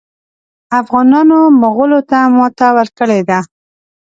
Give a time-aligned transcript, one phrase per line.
[0.79, 3.39] افغانانو مغولو ته ماته ورکړې ده.